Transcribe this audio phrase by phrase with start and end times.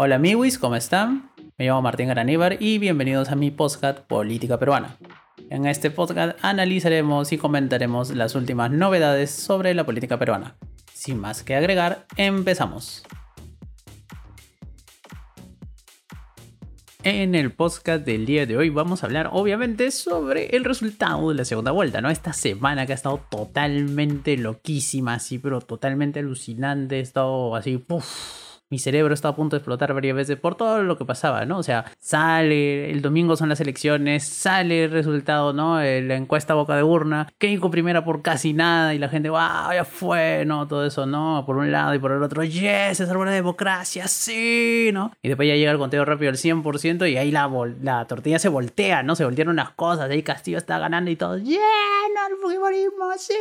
[0.00, 1.32] Hola amigos, ¿cómo están?
[1.56, 4.96] Me llamo Martín Garaníbar y bienvenidos a mi podcast Política Peruana.
[5.50, 10.54] En este podcast analizaremos y comentaremos las últimas novedades sobre la política peruana.
[10.94, 13.02] Sin más que agregar, empezamos.
[17.02, 21.34] En el podcast del día de hoy vamos a hablar obviamente sobre el resultado de
[21.34, 22.08] la segunda vuelta, ¿no?
[22.08, 28.47] Esta semana que ha estado totalmente loquísima, así, pero totalmente alucinante, ha estado así, puff
[28.70, 31.58] mi cerebro estaba a punto de explotar varias veces por todo lo que pasaba, ¿no?
[31.58, 35.80] O sea, sale, el domingo son las elecciones, sale el resultado, ¿no?
[35.80, 39.72] Eh, la encuesta boca de urna, Keiko primera por casi nada y la gente, wow,
[39.72, 40.68] ya fue, ¿no?
[40.68, 41.44] Todo eso, ¿no?
[41.46, 45.12] Por un lado y por el otro, yes, es una democracia, sí, ¿no?
[45.22, 47.50] Y después ya llega el conteo rápido al 100% y ahí la,
[47.82, 49.16] la tortilla se voltea, ¿no?
[49.16, 51.58] Se voltearon las cosas, ahí Castillo está ganando y todo, yeah,
[52.14, 53.34] no, el fujimorismo, sí.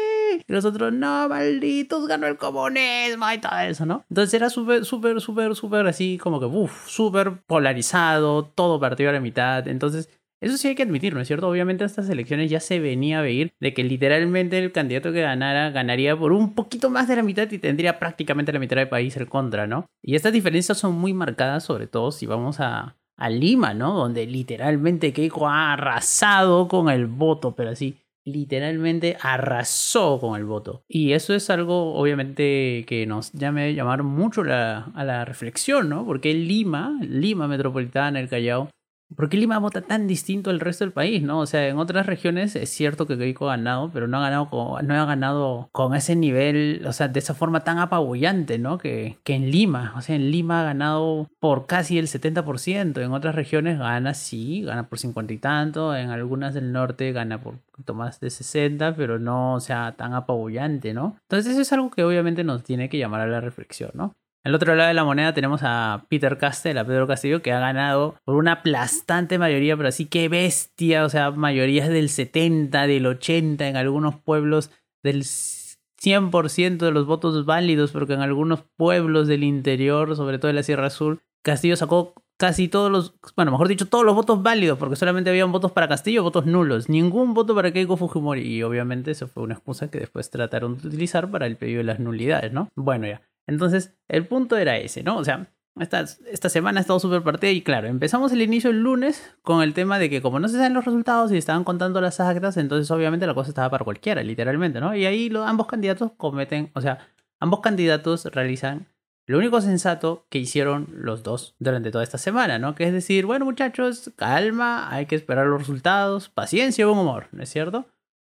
[0.47, 4.05] Y los otros, no, malditos, ganó el comunismo y todo eso, ¿no?
[4.09, 9.13] Entonces era súper, súper súper, súper, así como que, uff, súper polarizado, todo partido a
[9.13, 9.67] la mitad.
[9.67, 11.49] Entonces, eso sí hay que admitir, ¿no es cierto?
[11.49, 15.71] Obviamente estas elecciones ya se venía a ver de que literalmente el candidato que ganara
[15.71, 19.17] ganaría por un poquito más de la mitad y tendría prácticamente la mitad del país
[19.17, 19.87] el contra, ¿no?
[20.03, 23.93] Y estas diferencias son muy marcadas, sobre todo si vamos a, a Lima, ¿no?
[23.93, 30.83] Donde literalmente Keiko ha arrasado con el voto, pero así literalmente arrasó con el voto.
[30.87, 36.05] Y eso es algo obviamente que nos llamar mucho a la reflexión, ¿no?
[36.05, 38.69] Porque Lima, Lima Metropolitana, el Callao,
[39.15, 41.39] ¿Por qué Lima vota tan distinto al resto del país, no?
[41.39, 44.49] O sea, en otras regiones es cierto que Keiko ha ganado, pero no ha ganado
[44.49, 48.77] con, no ha ganado con ese nivel, o sea, de esa forma tan apabullante, ¿no?
[48.77, 53.11] Que, que en Lima, o sea, en Lima ha ganado por casi el 70%, en
[53.13, 57.53] otras regiones gana, sí, gana por 50 y tanto, en algunas del norte gana por
[57.53, 61.17] un poquito más de 60, pero no, o sea, tan apabullante, ¿no?
[61.23, 64.15] Entonces eso es algo que obviamente nos tiene que llamar a la reflexión, ¿no?
[64.47, 67.59] Al otro lado de la moneda tenemos a Peter Castell, a Pedro Castillo, que ha
[67.59, 73.07] ganado por una aplastante mayoría, pero así que bestia, o sea, mayorías del 70, del
[73.07, 74.71] 80, en algunos pueblos
[75.03, 80.53] del 100% de los votos válidos, porque en algunos pueblos del interior, sobre todo de
[80.53, 84.79] la Sierra Sur, Castillo sacó casi todos los, bueno, mejor dicho, todos los votos válidos,
[84.79, 89.11] porque solamente habían votos para Castillo, votos nulos, ningún voto para Keiko Fujimori, y obviamente
[89.11, 92.53] eso fue una excusa que después trataron de utilizar para el pedido de las nulidades,
[92.53, 92.69] ¿no?
[92.77, 93.21] Bueno, ya.
[93.47, 95.17] Entonces, el punto era ese, ¿no?
[95.17, 95.49] O sea,
[95.79, 99.61] esta, esta semana ha estado súper partida y claro, empezamos el inicio el lunes con
[99.61, 102.57] el tema de que como no se saben los resultados y estaban contando las actas,
[102.57, 104.95] entonces obviamente la cosa estaba para cualquiera, literalmente, ¿no?
[104.95, 106.99] Y ahí ambos candidatos cometen, o sea,
[107.39, 108.87] ambos candidatos realizan
[109.27, 112.75] lo único sensato que hicieron los dos durante toda esta semana, ¿no?
[112.75, 117.27] Que es decir, bueno muchachos, calma, hay que esperar los resultados, paciencia y buen humor,
[117.31, 117.87] ¿no es cierto?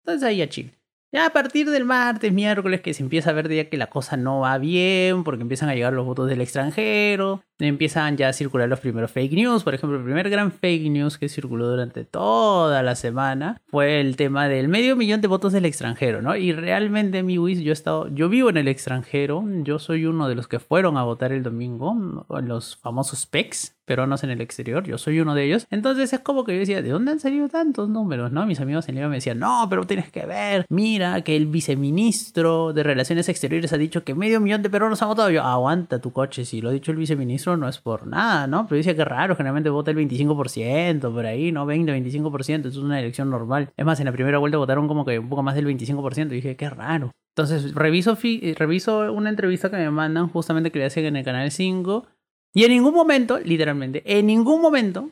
[0.05, 0.80] Entonces ahí a chill.
[1.13, 4.17] Ya a partir del martes, miércoles, que se empieza a ver ya que la cosa
[4.17, 8.69] no va bien, porque empiezan a llegar los votos del extranjero, empiezan ya a circular
[8.69, 9.65] los primeros fake news.
[9.65, 14.15] Por ejemplo, el primer gran fake news que circuló durante toda la semana fue el
[14.15, 16.37] tema del medio millón de votos del extranjero, ¿no?
[16.37, 20.29] Y realmente, mi Wiz, yo he estado, yo vivo en el extranjero, yo soy uno
[20.29, 24.85] de los que fueron a votar el domingo, los famosos PECs, peruanos en el exterior,
[24.85, 25.67] yo soy uno de ellos.
[25.69, 28.31] Entonces es como que yo decía, ¿de dónde han salido tantos números?
[28.31, 28.47] ¿No?
[28.47, 32.73] Mis amigos en Lima me decían, no, pero tienes que ver, mira que el viceministro
[32.73, 35.29] de Relaciones Exteriores ha dicho que medio millón de peruanos han votado.
[35.31, 38.69] Yo, aguanta tu coche, si lo ha dicho el viceministro no es por nada, ¿no?
[38.69, 41.67] Pero dice que raro, generalmente vota el 25%, por ahí, ¿no?
[41.67, 43.71] 20, 25%, eso es una elección normal.
[43.77, 46.37] Es más, en la primera vuelta votaron como que un poco más del 25%, y
[46.37, 47.11] dije, qué raro.
[47.35, 48.17] Entonces, reviso,
[48.57, 52.07] reviso una entrevista que me mandan justamente que le hacen en el canal 5
[52.55, 55.11] y en ningún momento, literalmente, en ningún momento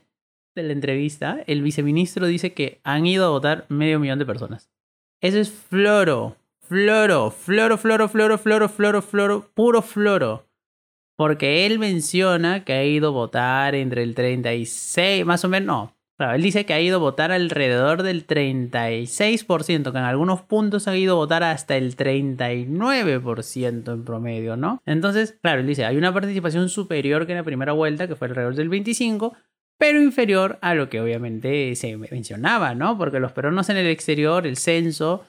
[0.54, 4.71] de la entrevista, el viceministro dice que han ido a votar medio millón de personas.
[5.21, 10.49] Eso es floro, floro, floro, floro, floro, floro, floro, floro, puro floro.
[11.16, 15.98] Porque él menciona que ha ido a votar entre el 36, más o menos, no,
[16.19, 20.89] Claro, él dice que ha ido a votar alrededor del 36%, que en algunos puntos
[20.89, 24.82] ha ido a votar hasta el 39% en promedio, ¿no?
[24.85, 28.26] Entonces, claro, él dice, hay una participación superior que en la primera vuelta, que fue
[28.26, 29.37] alrededor del 25%,
[29.79, 32.99] pero inferior a lo que obviamente se mencionaba, ¿no?
[32.99, 35.25] Porque los peruanos en el exterior, el censo,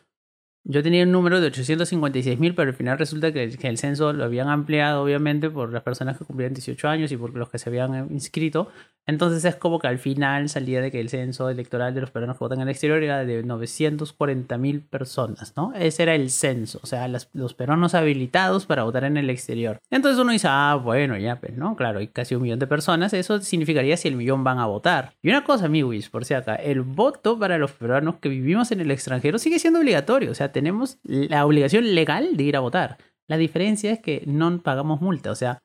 [0.72, 4.24] yo tenía un número de 856 mil, pero al final resulta que, el censo lo
[4.24, 7.70] habían ampliado, obviamente, por las personas que cumplían 18 años y por los que se
[7.70, 8.70] habían eh, inscrito.
[9.08, 12.38] Entonces es como que al final salía de que el censo electoral de los peruanos
[12.38, 15.74] que votan en el exterior era de 940 mil personas, ¿no?
[15.74, 19.80] Ese era el censo, o sea, los peruanos habilitados para votar en el exterior.
[19.90, 21.76] Entonces uno dice, ah, bueno, ya, pues, ¿no?
[21.76, 25.14] Claro, hay casi un millón de personas, eso significaría si el millón van a votar.
[25.24, 28.82] Y una cosa, amiguis, por si acá, el voto para los peruanos que vivimos en
[28.82, 32.98] el extranjero sigue siendo obligatorio, o sea, tenemos la obligación legal de ir a votar.
[33.28, 35.60] La diferencia es que no pagamos multa, o sea,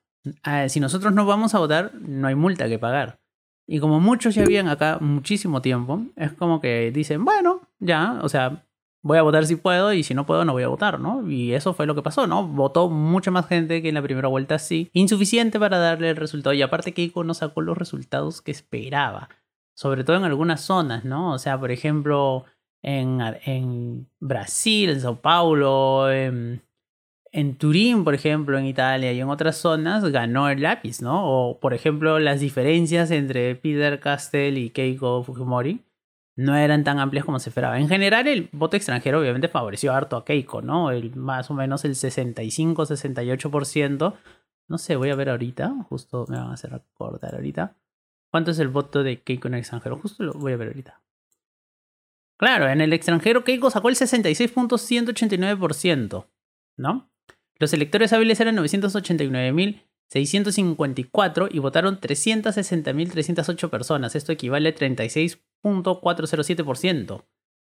[0.44, 3.18] ah, si nosotros no vamos a votar, no hay multa que pagar.
[3.66, 8.28] Y como muchos ya habían acá muchísimo tiempo, es como que dicen, bueno, ya, o
[8.28, 8.64] sea,
[9.02, 11.28] voy a votar si puedo y si no puedo no voy a votar, ¿no?
[11.28, 12.46] Y eso fue lo que pasó, ¿no?
[12.46, 14.90] Votó mucha más gente que en la primera vuelta sí.
[14.92, 16.54] Insuficiente para darle el resultado.
[16.54, 19.28] Y aparte Keiko no sacó los resultados que esperaba.
[19.74, 21.32] Sobre todo en algunas zonas, ¿no?
[21.32, 22.44] O sea, por ejemplo,
[22.84, 26.62] en, en Brasil, en Sao Paulo, en,
[27.32, 31.26] en Turín, por ejemplo, en Italia y en otras zonas, ganó el lápiz, ¿no?
[31.26, 35.80] O, por ejemplo, las diferencias entre Peter Castell y Keiko Fujimori
[36.36, 37.78] no eran tan amplias como se esperaba.
[37.78, 40.90] En general, el voto extranjero obviamente favoreció harto a Keiko, ¿no?
[40.90, 44.14] El, más o menos el 65-68%.
[44.68, 47.76] No sé, voy a ver ahorita, justo me van a hacer recordar ahorita.
[48.30, 49.96] ¿Cuánto es el voto de Keiko en extranjero?
[49.96, 51.03] Justo lo voy a ver ahorita.
[52.36, 56.26] Claro, en el extranjero Keiko sacó el 66.189%,
[56.76, 57.12] ¿no?
[57.58, 64.14] Los electores hábiles eran 989.000 654 y votaron 360.308 personas.
[64.14, 67.24] Esto equivale a 36.407%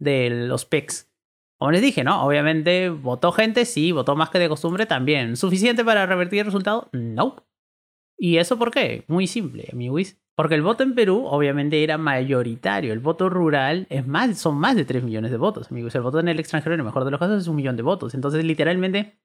[0.00, 1.12] de los PECs.
[1.58, 2.26] Como les dije, ¿no?
[2.26, 5.36] Obviamente votó gente, sí, votó más que de costumbre también.
[5.36, 6.88] ¿Suficiente para revertir el resultado?
[6.92, 7.46] No.
[8.18, 9.04] ¿Y eso por qué?
[9.06, 10.16] Muy simple, amigos.
[10.36, 12.92] Porque el voto en Perú obviamente era mayoritario.
[12.92, 15.94] El voto rural es más, son más de 3 millones de votos, amigos.
[15.94, 17.82] El voto en el extranjero, en el mejor de los casos, es un millón de
[17.82, 18.14] votos.
[18.14, 19.20] Entonces, literalmente,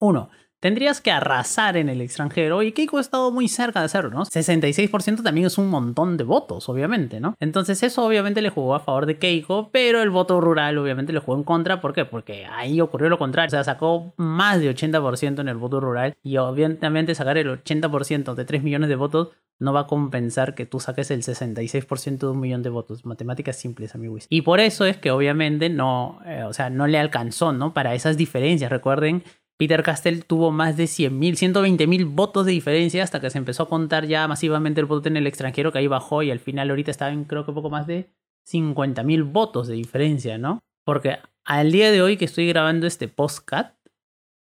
[0.00, 0.30] uno,
[0.62, 4.24] tendrías que arrasar en el extranjero y Keiko ha estado muy cerca de hacerlo, ¿no?
[4.24, 7.34] 66% también es un montón de votos, obviamente, ¿no?
[7.40, 11.18] Entonces eso obviamente le jugó a favor de Keiko, pero el voto rural obviamente le
[11.18, 12.04] jugó en contra, ¿por qué?
[12.04, 16.14] Porque ahí ocurrió lo contrario, o sea, sacó más de 80% en el voto rural
[16.22, 19.30] y obviamente sacar el 80% de 3 millones de votos
[19.62, 23.06] no va a compensar que tú saques el 66% de un millón de votos.
[23.06, 24.26] Matemáticas simples, amigos.
[24.28, 27.72] Y por eso es que obviamente no, eh, o sea, no le alcanzó, ¿no?
[27.72, 28.70] Para esas diferencias.
[28.70, 29.22] Recuerden
[29.56, 33.68] Peter Castell tuvo más de 100.000, 120.000 votos de diferencia hasta que se empezó a
[33.68, 36.90] contar ya masivamente el voto en el extranjero, que ahí bajó y al final ahorita
[36.90, 38.10] estaba en creo que poco más de
[38.50, 40.58] 50.000 votos de diferencia, ¿no?
[40.84, 43.76] Porque al día de hoy que estoy grabando este postcat,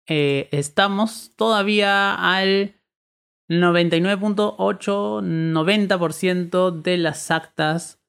[0.08, 2.79] eh, estamos todavía al
[3.50, 8.00] 99.8, 90% de las actas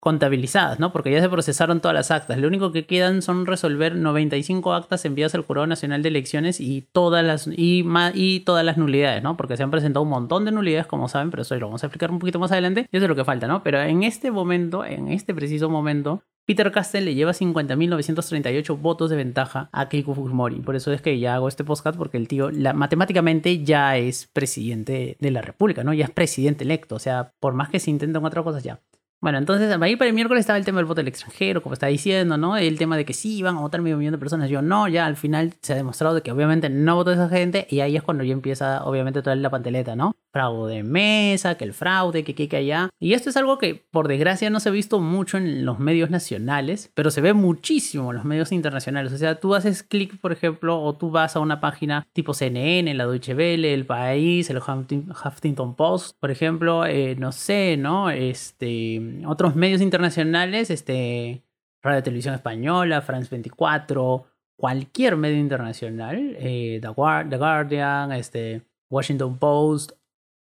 [0.00, 0.92] contabilizadas, ¿no?
[0.92, 2.38] Porque ya se procesaron todas las actas.
[2.38, 6.88] Lo único que quedan son resolver 95 actas enviadas al Jurado Nacional de Elecciones y
[6.92, 9.36] todas las y, y todas las nulidades, ¿no?
[9.36, 11.86] Porque se han presentado un montón de nulidades, como saben, pero eso lo vamos a
[11.86, 12.88] explicar un poquito más adelante.
[12.90, 13.62] Y eso es lo que falta, ¿no?
[13.62, 19.14] Pero en este momento, en este preciso momento, Peter Castell le lleva 50.938 votos de
[19.14, 20.56] ventaja a Keiko Fujimori.
[20.56, 25.16] Por eso es que ya hago este podcast porque el tío matemáticamente ya es presidente
[25.20, 25.94] de la República, ¿no?
[25.94, 26.96] Ya es presidente electo.
[26.96, 28.80] O sea, por más que se intenten otras cosas ya.
[29.20, 31.90] Bueno, entonces ahí para el miércoles estaba el tema del voto del extranjero, como estaba
[31.90, 32.56] diciendo, ¿no?
[32.56, 34.50] El tema de que sí, iban a votar medio millón de personas.
[34.50, 37.68] Yo no, ya al final se ha demostrado de que obviamente no votó esa gente
[37.70, 40.16] y ahí es cuando ya empieza obviamente toda la panteleta, ¿no?
[40.32, 42.90] Fraude de mesa, que el fraude, que que allá.
[42.98, 46.10] Y esto es algo que por desgracia no se ha visto mucho en los medios
[46.10, 49.12] nacionales, pero se ve muchísimo en los medios internacionales.
[49.12, 52.94] O sea, tú haces clic, por ejemplo, o tú vas a una página tipo CNN,
[52.94, 58.10] la Deutsche Welle, El País, el Huffington Post, por ejemplo, eh, no sé, ¿no?
[58.10, 61.42] Este otros medios internacionales, este,
[61.82, 64.26] Radio Televisión Española, France 24,
[64.56, 69.92] cualquier medio internacional, eh, The, Guardian, este, Washington Post,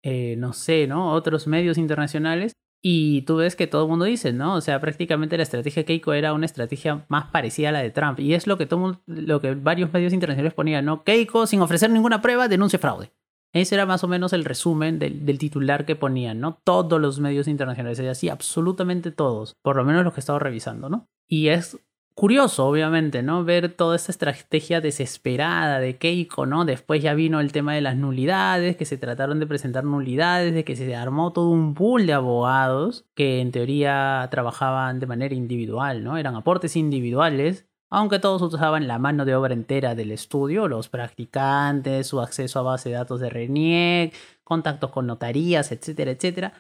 [0.03, 1.11] eh, no sé, ¿no?
[1.11, 2.53] Otros medios internacionales.
[2.81, 4.55] Y tú ves que todo el mundo dice, ¿no?
[4.55, 8.19] O sea, prácticamente la estrategia Keiko era una estrategia más parecida a la de Trump.
[8.19, 11.03] Y es lo que, todo, lo que varios medios internacionales ponían, ¿no?
[11.03, 13.11] Keiko, sin ofrecer ninguna prueba, denuncia fraude.
[13.53, 16.59] Ese era más o menos el resumen del, titular que ponían, ¿no?
[16.63, 20.89] Todos los medios internacionales, así, absolutamente todos, por lo menos los que he estado revisando,
[20.89, 21.07] ¿no?
[21.27, 21.79] Y es
[22.17, 23.43] curioso, obviamente, ¿no?
[23.43, 26.65] Ver toda esta estrategia desesperada de Keiko, ¿no?
[26.65, 30.65] Después ya vino el tema de las nulidades, que se trataron de presentar nulidades, de
[30.65, 36.03] que se armó todo un pool de abogados que en teoría trabajaban de manera individual,
[36.03, 36.17] ¿no?
[36.17, 42.07] Eran aportes individuales aunque todos usaban la mano de obra entera del estudio, los practicantes,
[42.07, 46.53] su acceso a base de datos de RENIEC, contactos con notarías, etcétera, etcétera.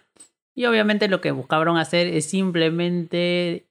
[0.55, 3.66] Y obviamente lo que buscaban hacer es simplemente,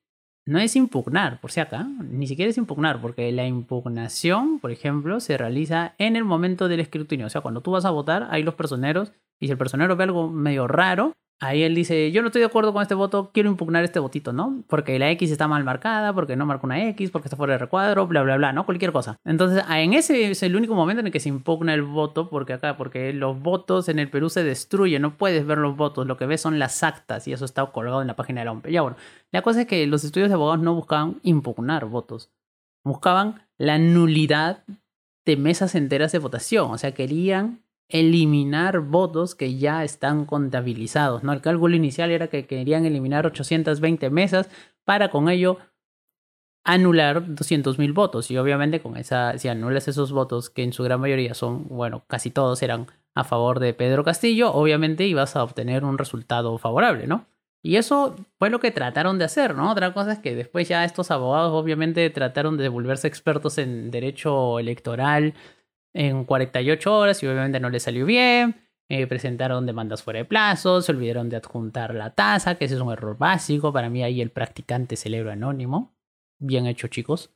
[0.46, 5.18] no es impugnar, por si acá, ni siquiera es impugnar, porque la impugnación, por ejemplo,
[5.18, 7.26] se realiza en el momento del escrutinio.
[7.26, 10.04] O sea, cuando tú vas a votar, hay los personeros, y si el personero ve
[10.04, 13.50] algo medio raro, Ahí él dice, yo no estoy de acuerdo con este voto, quiero
[13.50, 14.64] impugnar este votito, ¿no?
[14.68, 17.58] Porque la X está mal marcada, porque no marca una X, porque está fuera de
[17.58, 18.64] recuadro, bla, bla, bla, ¿no?
[18.64, 19.18] Cualquier cosa.
[19.22, 22.54] Entonces, en ese es el único momento en el que se impugna el voto, porque
[22.54, 26.16] acá, porque los votos en el Perú se destruyen, no puedes ver los votos, lo
[26.16, 28.68] que ves son las actas y eso está colgado en la página de la OMP.
[28.68, 28.96] Ya bueno,
[29.30, 32.30] la cosa es que los estudios de abogados no buscaban impugnar votos,
[32.82, 34.64] buscaban la nulidad
[35.26, 41.32] de mesas enteras de votación, o sea, querían eliminar votos que ya están contabilizados, ¿no?
[41.32, 44.48] El cálculo inicial era que querían eliminar 820 mesas
[44.84, 45.58] para con ello
[46.64, 51.00] anular 200.000 votos y obviamente con esa si anulas esos votos que en su gran
[51.00, 55.84] mayoría son, bueno, casi todos eran a favor de Pedro Castillo, obviamente ibas a obtener
[55.84, 57.26] un resultado favorable, ¿no?
[57.62, 59.72] Y eso fue lo que trataron de hacer, ¿no?
[59.72, 64.58] Otra cosa es que después ya estos abogados obviamente trataron de volverse expertos en derecho
[64.58, 65.34] electoral,
[65.96, 68.62] en 48 horas y obviamente no le salió bien.
[68.88, 72.80] Eh, presentaron demandas fuera de plazo, se olvidaron de adjuntar la tasa, que ese es
[72.80, 73.72] un error básico.
[73.72, 75.96] Para mí ahí el practicante celebro anónimo.
[76.38, 77.30] Bien hecho chicos.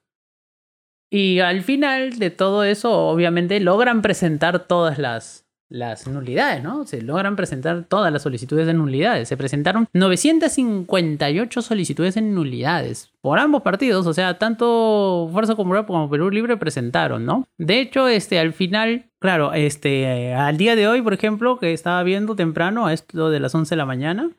[1.10, 6.84] Y al final de todo eso, obviamente logran presentar todas las, las nulidades, ¿no?
[6.84, 9.28] Se logran presentar todas las solicitudes de nulidades.
[9.28, 16.10] Se presentaron 958 solicitudes de nulidades por ambos partidos, o sea, tanto Fuerza Comunal como
[16.10, 17.46] Perú Libre presentaron, ¿no?
[17.56, 22.02] De hecho, este, al final, claro, este, al día de hoy, por ejemplo, que estaba
[22.02, 24.30] viendo temprano, a esto de las 11 de la mañana,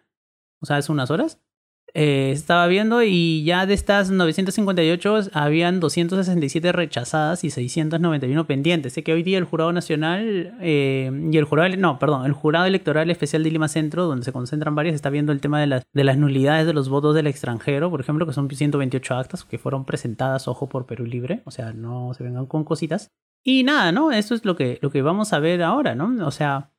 [0.60, 1.40] o sea, hace unas horas,
[1.94, 8.94] eh, estaba viendo y ya de estas 958 habían 267 rechazadas y 691 pendientes.
[8.94, 12.66] Sé que hoy día el Jurado Nacional eh, y el Jurado, no, perdón, el Jurado
[12.66, 15.84] Electoral Especial de Lima Centro, donde se concentran varias, está viendo el tema de las,
[15.92, 19.58] de las nulidades de los votos del extranjero, por ejemplo, que son 128 actas que
[19.58, 23.10] fueron presentadas, ojo, por Perú Libre, o sea, no se vengan con cositas.
[23.44, 24.12] Y nada, ¿no?
[24.12, 26.26] Eso es lo que, lo que vamos a ver ahora, ¿no?
[26.26, 26.72] O sea,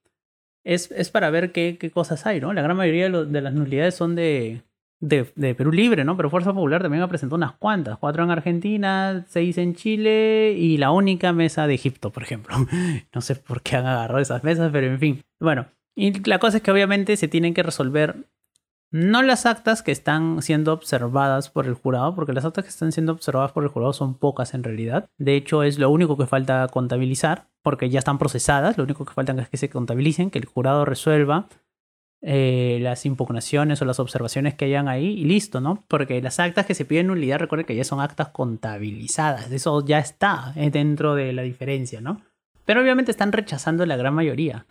[0.64, 2.52] es, es para ver qué, qué cosas hay, ¿no?
[2.52, 4.62] La gran mayoría de las nulidades son de
[5.02, 6.16] de, Perú Libre, ¿no?
[6.16, 7.98] Pero Fuerza Popular también ha presentado unas cuantas.
[7.98, 12.54] Cuatro en Argentina, seis en Chile y la única mesa de Egipto, por ejemplo.
[13.14, 15.22] No sé por qué han agarrado esas mesas, pero en fin.
[15.40, 18.26] Bueno, y la cosa es que obviamente se tienen que resolver
[18.90, 22.92] no las actas que están siendo observadas por el jurado, porque las actas que están
[22.92, 25.08] siendo observadas por el jurado son pocas en realidad.
[25.18, 28.76] De hecho, es lo único que falta contabilizar, porque ya están procesadas.
[28.76, 31.48] Lo único que falta es que se contabilicen, que el jurado resuelva
[32.24, 35.82] eh, las impugnaciones o las observaciones que hayan ahí y listo, ¿no?
[35.88, 39.98] Porque las actas que se piden nulidad, recuerden que ya son actas contabilizadas, eso ya
[39.98, 42.22] está eh, dentro de la diferencia, ¿no?
[42.64, 44.66] Pero obviamente están rechazando la gran mayoría.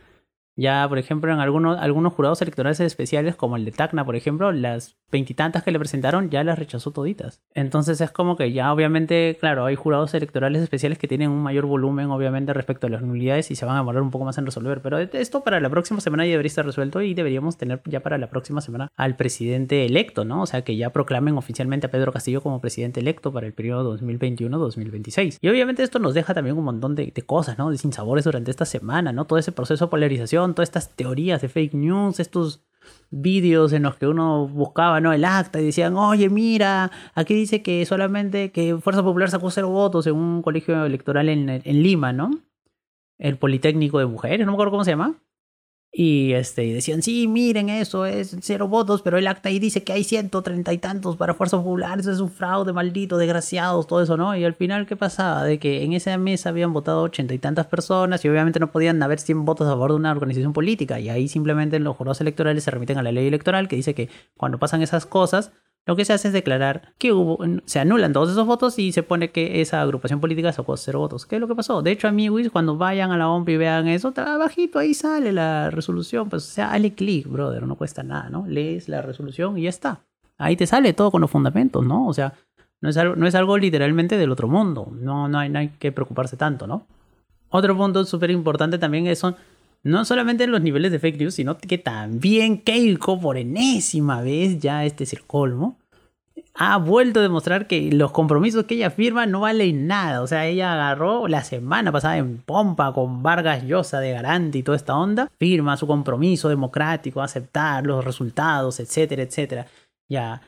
[0.56, 4.52] Ya, por ejemplo, en algunos, algunos jurados electorales especiales, como el de Tacna, por ejemplo,
[4.52, 7.42] las veintitantas que le presentaron ya las rechazó toditas.
[7.54, 11.66] Entonces es como que ya, obviamente, claro, hay jurados electorales especiales que tienen un mayor
[11.66, 14.46] volumen, obviamente, respecto a las nulidades y se van a demorar un poco más en
[14.46, 14.82] resolver.
[14.82, 18.18] Pero esto para la próxima semana ya debería estar resuelto y deberíamos tener ya para
[18.18, 20.42] la próxima semana al presidente electo, ¿no?
[20.42, 23.98] O sea, que ya proclamen oficialmente a Pedro Castillo como presidente electo para el periodo
[23.98, 25.38] 2021-2026.
[25.42, 27.70] Y obviamente esto nos deja también un montón de, de cosas, ¿no?
[27.70, 29.26] De sinsabores durante esta semana, ¿no?
[29.26, 32.64] Todo ese proceso de polarización todas estas teorías de fake news, estos
[33.10, 35.14] vídeos en los que uno buscaba ¿no?
[35.14, 39.70] el acta y decían, oye, mira, aquí dice que solamente que Fuerza Popular sacó cero
[39.70, 42.32] votos en un colegio electoral en, en Lima, ¿no?
[43.18, 45.22] El Politécnico de Mujeres, no me acuerdo cómo se llama.
[45.94, 49.92] Y este, decían, sí, miren, eso es cero votos, pero el acta ahí dice que
[49.92, 54.02] hay ciento treinta y tantos para Fuerza Popular, eso es un fraude maldito, desgraciados, todo
[54.02, 54.34] eso, ¿no?
[54.38, 55.44] Y al final, ¿qué pasaba?
[55.44, 59.04] De que en esa mesa habían votado ochenta y tantas personas y obviamente no podían
[59.04, 60.98] haber 100 votos a favor de una organización política.
[61.02, 64.08] Y ahí simplemente los jurados electorales se remiten a la ley electoral que dice que
[64.38, 65.52] cuando pasan esas cosas,
[65.86, 69.02] lo que se hace es declarar que hubo, se anulan todos esos votos y se
[69.02, 71.26] pone que esa agrupación política sacó cero votos.
[71.26, 71.82] ¿Qué es lo que pasó?
[71.82, 75.72] De hecho, amigos, cuando vayan a la OMP y vean eso, abajito ahí sale la
[75.72, 76.30] resolución.
[76.30, 78.46] Pues, o sea, dale clic, brother, no cuesta nada, ¿no?
[78.48, 80.02] Lees la resolución y ya está.
[80.38, 82.08] Ahí te sale todo con los fundamentos, ¿no?
[82.08, 82.34] O sea,
[82.80, 84.88] no es algo, no es algo literalmente del otro mundo.
[84.92, 86.86] No, no, hay, no hay que preocuparse tanto, ¿no?
[87.50, 89.36] Otro punto súper importante también es son
[89.84, 94.60] no solamente en los niveles de fake news, sino que también Keiko, por enésima vez,
[94.60, 95.78] ya este es el colmo,
[96.54, 100.22] ha vuelto a demostrar que los compromisos que ella firma no valen nada.
[100.22, 104.64] O sea, ella agarró la semana pasada en pompa con Vargas Llosa de garante y
[104.64, 109.68] toda esta onda, firma su compromiso democrático, aceptar los resultados, etcétera, etcétera.
[110.10, 110.42] Ya.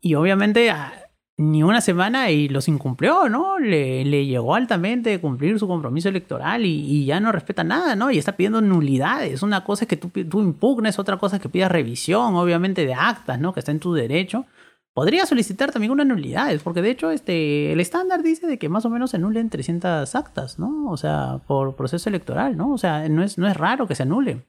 [0.00, 0.92] Y obviamente ah,
[1.40, 3.58] ni una semana y los incumplió, ¿no?
[3.58, 8.10] Le, le llegó altamente cumplir su compromiso electoral y, ya no respeta nada, ¿no?
[8.10, 9.42] Y está pidiendo nulidades.
[9.42, 12.92] Una cosa es que tú, tú impugnes, otra cosa es que pidas revisión, obviamente, de
[12.92, 13.54] actas, ¿no?
[13.54, 14.44] Que está en tu derecho.
[14.92, 18.84] Podría solicitar también una nulidades, porque de hecho este, el estándar dice de que más
[18.84, 20.90] o menos se anulen 300 actas, ¿no?
[20.90, 22.70] O sea, por proceso electoral, ¿no?
[22.72, 24.44] O sea, no es, no es raro que se anule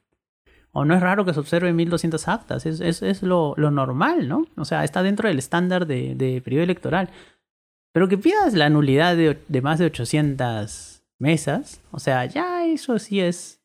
[0.72, 4.28] o no es raro que se observe 1200 actas, es, es, es lo, lo, normal,
[4.28, 4.46] ¿no?
[4.56, 7.10] O sea, está dentro del estándar de, de periodo electoral.
[7.92, 12.98] Pero que pidas la nulidad de, de, más de 800 mesas, o sea, ya eso
[12.98, 13.60] sí es.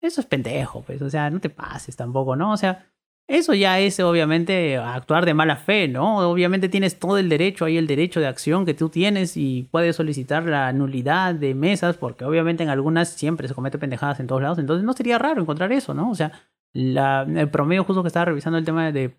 [0.00, 2.52] Eso es pendejo, pues, o sea, no te pases tampoco, ¿no?
[2.52, 2.86] O sea,
[3.28, 6.18] eso ya es obviamente actuar de mala fe, ¿no?
[6.30, 9.96] Obviamente tienes todo el derecho, hay el derecho de acción que tú tienes y puedes
[9.96, 14.42] solicitar la nulidad de mesas, porque obviamente en algunas siempre se comete pendejadas en todos
[14.42, 16.08] lados, entonces no sería raro encontrar eso, ¿no?
[16.10, 16.32] O sea,
[16.72, 19.16] la, el promedio justo que estaba revisando el tema de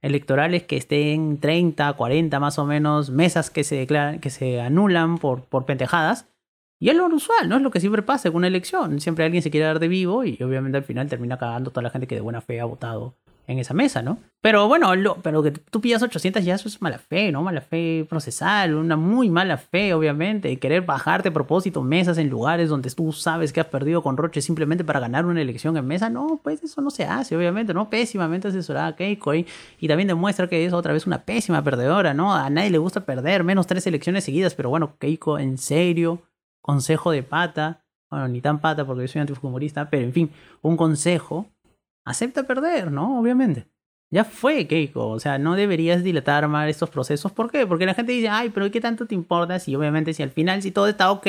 [0.00, 5.18] electorales que estén 30, 40 más o menos mesas que se declaran, que se anulan
[5.18, 6.26] por, por pendejadas.
[6.80, 7.56] Y es lo usual, ¿no?
[7.56, 9.00] Es lo que siempre pasa en una elección.
[9.00, 11.90] Siempre alguien se quiere dar de vivo y obviamente al final termina cagando toda la
[11.90, 13.14] gente que de buena fe ha votado
[13.46, 14.18] en esa mesa, ¿no?
[14.40, 17.42] Pero bueno, lo, pero que tú pillas 800 ya eso es mala fe, ¿no?
[17.42, 20.56] Mala fe procesal, una muy mala fe, obviamente.
[20.58, 24.40] Querer bajarte a propósito mesas en lugares donde tú sabes que has perdido con Roche
[24.40, 27.88] simplemente para ganar una elección en mesa, no, pues eso no se hace, obviamente, ¿no?
[27.90, 29.46] Pésimamente asesorada Keiko y,
[29.86, 32.34] también demuestra que es otra vez una pésima perdedora, ¿no?
[32.34, 36.22] A nadie le gusta perder, menos tres elecciones seguidas, pero bueno, Keiko, en serio,
[36.60, 40.30] consejo de pata, bueno, ni tan pata porque yo soy antifumorista, pero en fin,
[40.62, 41.46] un consejo
[42.04, 43.20] acepta perder, ¿no?
[43.20, 43.66] Obviamente.
[44.10, 45.08] Ya fue, Keiko.
[45.08, 47.32] O sea, no deberías dilatar más estos procesos.
[47.32, 47.66] ¿Por qué?
[47.66, 49.58] Porque la gente dice, ay, pero ¿qué tanto te importa?
[49.58, 51.26] Si obviamente, si al final, si todo está ok,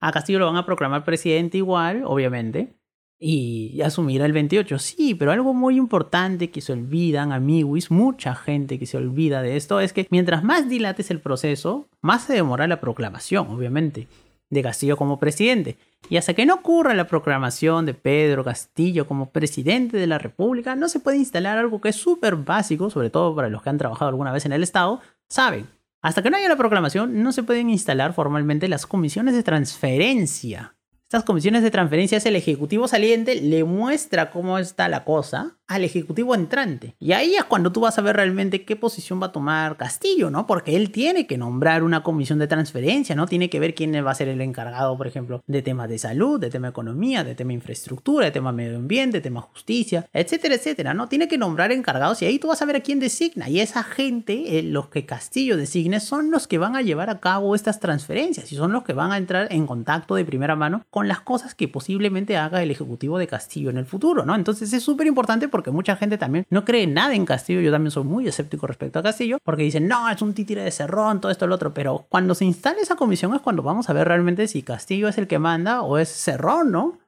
[0.00, 2.74] a Castillo lo van a proclamar presidente igual, obviamente.
[3.18, 4.78] Y asumir el 28.
[4.78, 9.56] Sí, pero algo muy importante que se olvidan, amiguis, mucha gente que se olvida de
[9.56, 14.08] esto, es que mientras más dilates el proceso, más se demora la proclamación, obviamente
[14.50, 15.76] de Castillo como presidente.
[16.08, 20.76] Y hasta que no ocurra la proclamación de Pedro Castillo como presidente de la República,
[20.76, 23.78] no se puede instalar algo que es súper básico, sobre todo para los que han
[23.78, 25.66] trabajado alguna vez en el Estado, saben.
[26.02, 30.76] Hasta que no haya la proclamación, no se pueden instalar formalmente las comisiones de transferencia.
[31.02, 35.84] Estas comisiones de transferencia es el ejecutivo saliente, le muestra cómo está la cosa al
[35.84, 36.94] ejecutivo entrante.
[37.00, 40.30] Y ahí es cuando tú vas a ver realmente qué posición va a tomar Castillo,
[40.30, 40.46] ¿no?
[40.46, 43.26] Porque él tiene que nombrar una comisión de transferencia, ¿no?
[43.26, 46.40] Tiene que ver quién va a ser el encargado, por ejemplo, de temas de salud,
[46.40, 50.94] de tema economía, de tema infraestructura, de tema medio ambiente, de tema justicia, etcétera, etcétera,
[50.94, 51.08] ¿no?
[51.08, 53.48] Tiene que nombrar encargados y ahí tú vas a ver a quién designa.
[53.48, 57.20] Y esa gente, eh, los que Castillo designe, son los que van a llevar a
[57.20, 60.84] cabo estas transferencias y son los que van a entrar en contacto de primera mano
[60.90, 64.34] con las cosas que posiblemente haga el ejecutivo de Castillo en el futuro, ¿no?
[64.34, 67.62] Entonces es súper importante porque mucha gente también no cree nada en Castillo.
[67.62, 70.70] Yo también soy muy escéptico respecto a Castillo, porque dicen, no, es un títere de
[70.70, 71.72] cerrón, todo esto, lo otro.
[71.72, 75.16] Pero cuando se instale esa comisión es cuando vamos a ver realmente si Castillo es
[75.16, 76.98] el que manda o es cerrón, ¿no?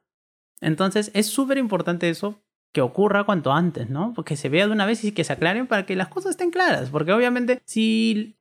[0.61, 2.41] Entonces es súper importante eso
[2.73, 4.13] que ocurra cuanto antes, ¿no?
[4.15, 6.49] Porque se vea de una vez y que se aclaren para que las cosas estén
[6.49, 6.89] claras.
[6.89, 8.38] Porque obviamente si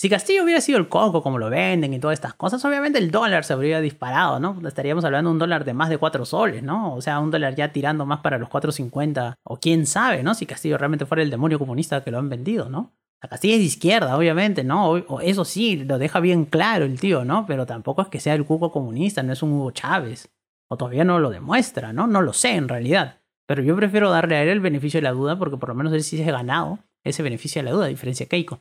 [0.00, 3.10] si Castillo hubiera sido el coco como lo venden y todas estas cosas, obviamente el
[3.10, 4.56] dólar se habría disparado, ¿no?
[4.66, 6.94] Estaríamos hablando de un dólar de más de 4 soles, ¿no?
[6.94, 10.32] O sea, un dólar ya tirando más para los 4.50 o quién sabe, ¿no?
[10.32, 12.94] Si Castillo realmente fuera el demonio comunista que lo han vendido, ¿no?
[13.22, 14.96] La Castillo es de izquierda, obviamente, ¿no?
[15.20, 17.44] Eso sí, lo deja bien claro el tío, ¿no?
[17.44, 20.30] Pero tampoco es que sea el cuco comunista, no es un Hugo Chávez.
[20.70, 22.06] O todavía no lo demuestra, ¿no?
[22.06, 23.18] No lo sé en realidad.
[23.46, 25.92] Pero yo prefiero darle a él el beneficio de la duda porque por lo menos
[25.92, 28.60] él sí se ha ganado ese beneficio de la duda, a diferencia de Keiko.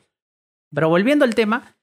[0.73, 1.77] Pero volviendo al tema,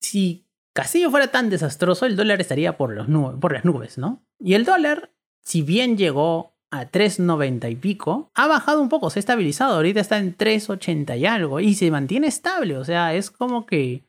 [0.00, 3.06] si Castillo fuera tan desastroso, el dólar estaría por, los
[3.38, 4.24] por las nubes, ¿no?
[4.38, 9.18] Y el dólar, si bien llegó a 3.90 y pico, ha bajado un poco, se
[9.18, 13.30] ha estabilizado, ahorita está en 3.80 y algo, y se mantiene estable, o sea, es
[13.30, 14.04] como que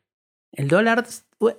[0.52, 1.06] el dólar,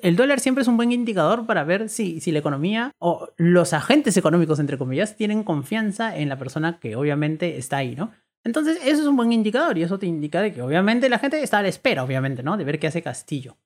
[0.02, 3.72] el dólar siempre es un buen indicador para ver si, si la economía o los
[3.72, 8.12] agentes económicos, entre comillas, tienen confianza en la persona que obviamente está ahí, ¿no?
[8.44, 11.42] Entonces, eso es un buen indicador y eso te indica de que obviamente la gente
[11.42, 12.56] está a la espera, obviamente, ¿no?
[12.56, 13.56] De ver qué hace Castillo.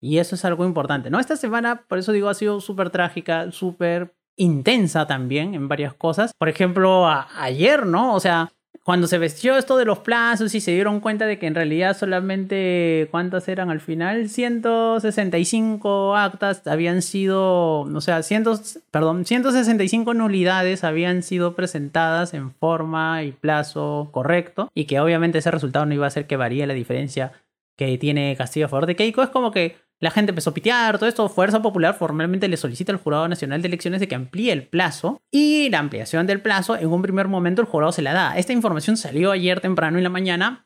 [0.00, 1.20] Y eso es algo importante, ¿no?
[1.20, 6.32] Esta semana, por eso digo, ha sido súper trágica, súper intensa también en varias cosas.
[6.38, 8.14] Por ejemplo, ayer, ¿no?
[8.14, 8.52] O sea,
[8.84, 11.96] cuando se vestió esto de los plazos y se dieron cuenta de que en realidad
[11.96, 14.28] solamente, ¿cuántas eran al final?
[14.28, 23.22] 165 actas habían sido, o sea, cientos, perdón, 165 nulidades habían sido presentadas en forma
[23.22, 26.74] y plazo correcto y que obviamente ese resultado no iba a hacer que varíe la
[26.74, 27.32] diferencia
[27.76, 29.22] que tiene Castillo a favor de Keiko.
[29.22, 31.28] Es como que la gente empezó a pitear, todo esto.
[31.28, 35.20] Fuerza Popular formalmente le solicita al Jurado Nacional de Elecciones de que amplíe el plazo.
[35.30, 38.38] Y la ampliación del plazo, en un primer momento, el jurado se la da.
[38.38, 40.64] Esta información salió ayer temprano en la mañana.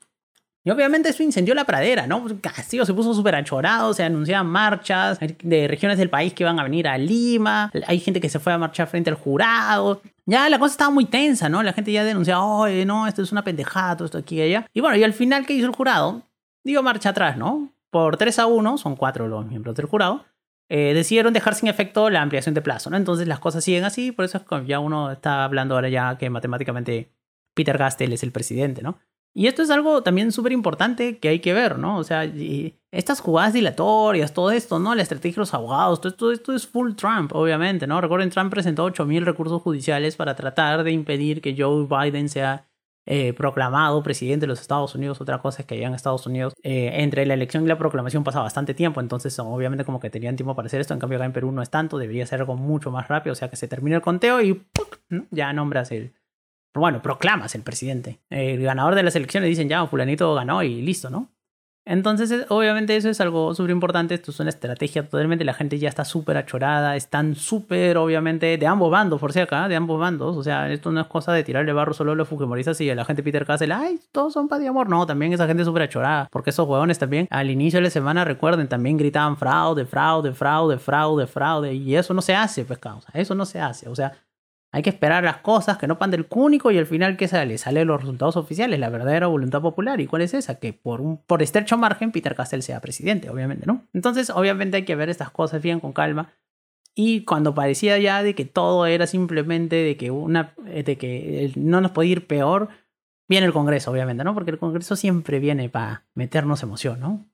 [0.63, 2.25] Y obviamente eso incendió la pradera, ¿no?
[2.41, 6.63] Castillo se puso súper achorado, se anunciaban marchas de regiones del país que iban a
[6.63, 10.01] venir a Lima, hay gente que se fue a marchar frente al jurado.
[10.25, 11.61] Ya la cosa estaba muy tensa, ¿no?
[11.61, 14.65] La gente ya denunciaba, oye, no, esto es una pendejada, todo esto aquí y allá.
[14.73, 16.23] Y bueno, y al final, ¿qué hizo el jurado?
[16.63, 17.74] Dio marcha atrás, ¿no?
[17.89, 20.25] Por 3 a 1, son 4 los miembros del jurado,
[20.69, 22.97] eh, decidieron dejar sin efecto la ampliación de plazo, ¿no?
[22.97, 26.17] Entonces las cosas siguen así, por eso es que ya uno está hablando ahora ya
[26.17, 27.11] que matemáticamente
[27.53, 28.99] Peter Gastel es el presidente, ¿no?
[29.37, 31.97] Y esto es algo también súper importante que hay que ver, ¿no?
[31.97, 32.23] O sea,
[32.91, 34.95] estas jugadas dilatorias, todo esto, ¿no?
[34.95, 37.99] La estrategia de los abogados, todo esto, esto es full Trump, obviamente, ¿no?
[37.99, 42.69] Recuerden, Trump presentó 8.000 recursos judiciales para tratar de impedir que Joe Biden sea
[43.07, 45.21] eh, proclamado presidente de los Estados Unidos.
[45.21, 48.23] Otra cosa es que allá en Estados Unidos, eh, entre la elección y la proclamación
[48.23, 50.93] pasa bastante tiempo, entonces obviamente como que tenían tiempo para hacer esto.
[50.93, 53.35] En cambio, acá en Perú no es tanto, debería ser algo mucho más rápido, o
[53.35, 54.65] sea que se termine el conteo y
[55.31, 56.13] ya nombras el.
[56.73, 58.19] Bueno, proclamas el presidente.
[58.29, 61.34] El ganador de las elecciones dicen ya, Fulanito ganó y listo, ¿no?
[61.87, 65.87] Entonces, obviamente eso es algo súper importante, esto es una estrategia totalmente, la gente ya
[65.87, 70.35] está súper achorada, están súper, obviamente, de ambos bandos, por si acá, de ambos bandos,
[70.35, 72.95] o sea, esto no es cosa de tirarle barro solo a los fujimoristas y a
[72.95, 75.83] la gente Peter Castle, ay, todos son paz de amor, no, también esa gente súper
[75.83, 80.33] achorada, porque esos huevones también, al inicio de la semana, recuerden, también gritaban fraude, fraude,
[80.33, 83.95] fraude, fraude, fraude, y eso no se hace, pues, causa, eso no se hace, o
[83.95, 84.11] sea,
[84.75, 87.57] hay que esperar las cosas que no pan del cúnico y al final ¿qué sale?
[87.57, 90.01] Sale los resultados oficiales, la verdadera voluntad popular.
[90.01, 90.59] ¿Y cuál es esa?
[90.59, 93.87] Que por un por estrecho margen Peter Castell sea presidente, obviamente, ¿no?
[93.93, 96.33] Entonces, obviamente hay que ver estas cosas bien con calma.
[96.93, 101.79] Y cuando parecía ya de que todo era simplemente de que una de que no
[101.79, 102.67] nos podía ir peor,
[103.29, 104.33] viene el Congreso, obviamente, ¿no?
[104.33, 107.25] Porque el Congreso siempre viene para meternos emoción, ¿no?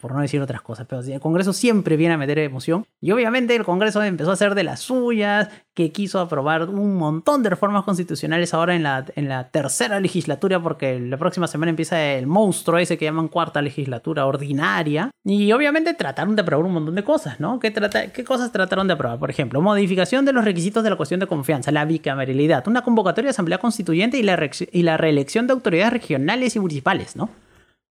[0.00, 2.86] Por no decir otras cosas, pero el Congreso siempre viene a meter emoción.
[3.00, 7.42] Y obviamente el Congreso empezó a hacer de las suyas, que quiso aprobar un montón
[7.42, 12.02] de reformas constitucionales ahora en la, en la tercera legislatura, porque la próxima semana empieza
[12.14, 15.10] el monstruo ese que llaman cuarta legislatura ordinaria.
[15.24, 17.60] Y obviamente trataron de aprobar un montón de cosas, ¿no?
[17.60, 19.18] ¿Qué, trata, qué cosas trataron de aprobar?
[19.18, 23.28] Por ejemplo, modificación de los requisitos de la cuestión de confianza, la bicameralidad, una convocatoria
[23.28, 27.30] de asamblea constituyente y la, y la reelección de autoridades regionales y municipales, ¿no?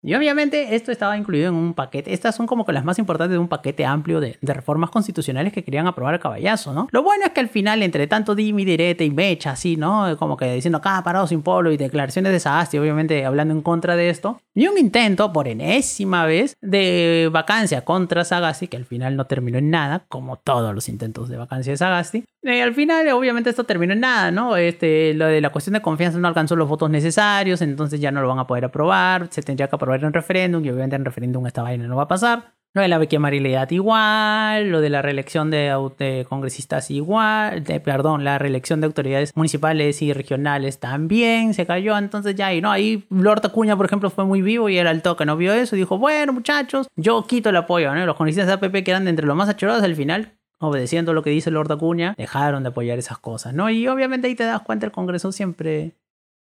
[0.05, 2.13] Y obviamente esto estaba incluido en un paquete.
[2.13, 5.63] Estas son como que las más importantes de un paquete amplio de, reformas constitucionales que
[5.63, 6.89] querían aprobar el caballazo, ¿no?
[6.91, 10.17] Lo bueno es que al final, entre tanto Dimi, Direte y Mecha, así, ¿no?
[10.19, 13.95] Como que diciendo acá parado sin pueblo y declaraciones de Sagasti, obviamente hablando en contra
[13.95, 14.41] de esto.
[14.55, 19.59] Y un intento, por enésima vez, de vacancia contra Sagasti, que al final no terminó
[19.59, 22.25] en nada, como todos los intentos de vacancia de Sagasti.
[22.43, 24.57] Y al final, obviamente, esto terminó en nada, ¿no?
[24.57, 28.21] Este, lo de la cuestión de confianza no alcanzó los votos necesarios, entonces ya no
[28.21, 29.29] lo van a poder aprobar.
[29.31, 32.09] Se tendría que aprobar en referéndum y obviamente en referéndum esta vaina no va a
[32.09, 32.55] pasar.
[32.75, 38.81] Lo de la marilidad igual, lo de la reelección de, congresistas igual, perdón, la reelección
[38.81, 43.77] de autoridades municipales y regionales también se cayó, entonces ya, y no, ahí Lord Acuña,
[43.77, 46.33] por ejemplo, fue muy vivo y era el toque, no vio eso y dijo, bueno
[46.33, 48.07] muchachos, yo quito el apoyo, ¿no?
[48.07, 51.23] Los congresistas de APP que eran de entre los más achorados al final, obedeciendo lo
[51.23, 53.69] que dice Lord Acuña, dejaron de apoyar esas cosas, ¿no?
[53.69, 55.93] Y obviamente ahí te das cuenta, el Congreso siempre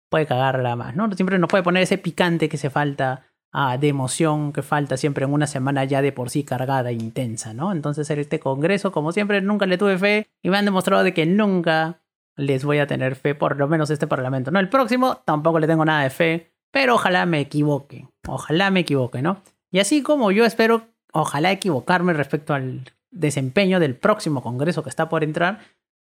[0.09, 1.13] puede cagarla más, ¿no?
[1.13, 5.27] Siempre nos puede poner ese picante que se falta Ah, de emoción que falta siempre
[5.27, 7.71] en una semana ya de por sí cargada e intensa, ¿no?
[7.73, 11.27] Entonces este congreso, como siempre, nunca le tuve fe y me han demostrado de que
[11.27, 12.01] nunca
[12.35, 14.51] les voy a tener fe, por lo menos este parlamento.
[14.51, 18.81] No, el próximo tampoco le tengo nada de fe, pero ojalá me equivoque, ojalá me
[18.81, 19.43] equivoque, ¿no?
[19.71, 25.11] Y así como yo espero, ojalá equivocarme respecto al desempeño del próximo congreso que está
[25.11, 25.59] por entrar,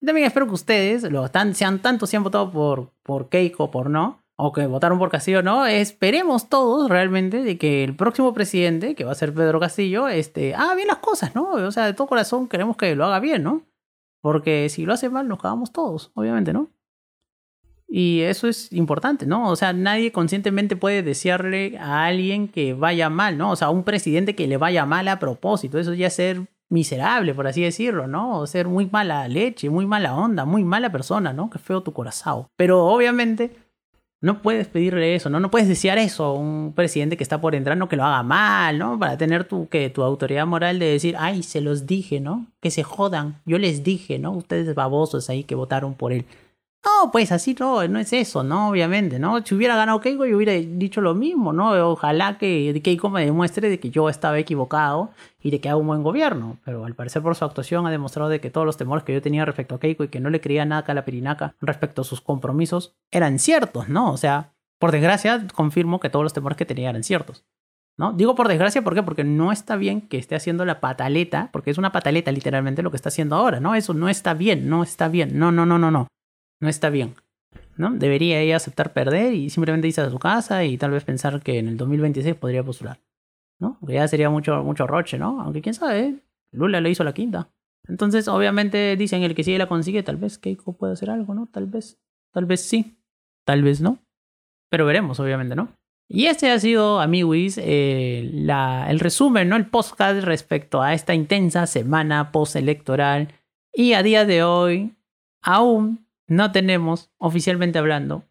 [0.03, 3.89] también espero que ustedes, lo tan, sean tanto si han votado por, por Keiko, por
[3.89, 8.95] no, o que votaron por Castillo no, esperemos todos realmente de que el próximo presidente,
[8.95, 11.51] que va a ser Pedro Castillo, este, haga bien las cosas, ¿no?
[11.51, 13.63] O sea, de todo corazón queremos que lo haga bien, ¿no?
[14.21, 16.71] Porque si lo hace mal, nos cagamos todos, obviamente, ¿no?
[17.87, 19.49] Y eso es importante, ¿no?
[19.49, 23.51] O sea, nadie conscientemente puede desearle a alguien que vaya mal, ¿no?
[23.51, 25.77] O sea, un presidente que le vaya mal a propósito.
[25.77, 28.39] Eso ya es ser miserable, por así decirlo, ¿no?
[28.39, 31.49] O ser muy mala leche, muy mala onda, muy mala persona, ¿no?
[31.49, 32.47] Que feo tu corazón.
[32.55, 33.51] Pero obviamente
[34.25, 35.39] no puedes pedirle eso, ¿no?
[35.39, 38.23] No puedes desear eso a un presidente que está por entrar, no que lo haga
[38.23, 38.97] mal, ¿no?
[38.97, 42.47] Para tener tu, que, tu autoridad moral de decir, ay, se los dije, ¿no?
[42.59, 44.31] Que se jodan, yo les dije, ¿no?
[44.31, 46.25] Ustedes babosos ahí que votaron por él.
[46.85, 48.69] No, pues así no, no es eso, ¿no?
[48.69, 49.43] Obviamente, ¿no?
[49.43, 51.71] Si hubiera ganado Keiko, yo hubiera dicho lo mismo, ¿no?
[51.89, 55.09] Ojalá que Keiko me demuestre de que yo estaba equivocado
[55.41, 56.59] y de que haga un buen gobierno.
[56.63, 59.21] Pero al parecer por su actuación ha demostrado de que todos los temores que yo
[59.21, 62.05] tenía respecto a Keiko y que no le creía nada a la perinaca respecto a
[62.05, 64.11] sus compromisos eran ciertos, ¿no?
[64.11, 67.45] O sea, por desgracia, confirmo que todos los temores que tenía eran ciertos.
[67.97, 68.11] ¿No?
[68.11, 69.03] Digo por desgracia, ¿por qué?
[69.03, 72.91] Porque no está bien que esté haciendo la pataleta, porque es una pataleta literalmente lo
[72.91, 73.73] que está haciendo ahora, ¿no?
[73.73, 76.07] Eso no está bien, no está bien, no, no, no, no, no
[76.59, 77.15] no está bien.
[77.77, 77.91] ¿no?
[77.91, 81.59] Debería ella aceptar perder y simplemente irse a su casa y tal vez pensar que
[81.59, 82.99] en el 2026 podría postular.
[83.59, 83.77] ¿no?
[83.79, 85.41] Porque ya sería mucho, mucho roche, ¿no?
[85.41, 86.19] Aunque quién sabe,
[86.51, 87.49] Lula le hizo la quinta.
[87.87, 91.47] Entonces, obviamente, dicen el que sí la consigue, tal vez Keiko puede hacer algo, ¿no?
[91.47, 91.99] Tal vez,
[92.31, 92.97] tal vez sí,
[93.45, 93.99] tal vez no.
[94.69, 95.69] Pero veremos, obviamente, ¿no?
[96.07, 99.55] Y este ha sido, amiguis, eh, el resumen, ¿no?
[99.55, 103.29] El podcast respecto a esta intensa semana postelectoral.
[103.73, 104.95] Y a día de hoy,
[105.41, 108.23] aún no tenemos, oficialmente hablando,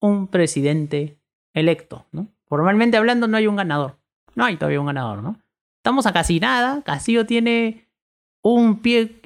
[0.00, 1.18] un presidente
[1.54, 2.28] electo, ¿no?
[2.46, 3.98] Formalmente hablando, no hay un ganador.
[4.34, 5.40] No hay todavía un ganador, ¿no?
[5.78, 6.82] Estamos a casi nada.
[6.82, 7.88] Castillo tiene
[8.42, 9.22] un pie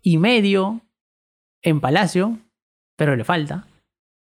[0.00, 0.80] y medio
[1.62, 2.38] en Palacio,
[2.96, 3.66] pero le falta.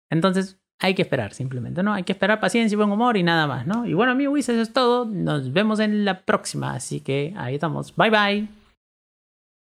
[0.10, 1.94] Entonces, hay que esperar simplemente, ¿no?
[1.94, 3.86] Hay que esperar paciencia y buen humor y nada más, ¿no?
[3.86, 5.06] Y bueno, amigos, eso es todo.
[5.06, 6.74] Nos vemos en la próxima.
[6.74, 7.96] Así que ahí estamos.
[7.96, 8.63] Bye bye.